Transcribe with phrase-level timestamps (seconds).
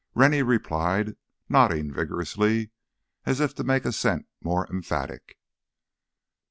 [0.15, 1.15] Rennie replied,
[1.47, 2.71] nodding vigorously,
[3.25, 5.37] as if to make assent more emphatic.